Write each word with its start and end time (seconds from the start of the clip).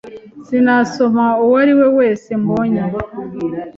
sinasoma 0.45 1.25
uwariwe 1.43 1.87
wese 1.97 2.29
mbonye 2.41 2.83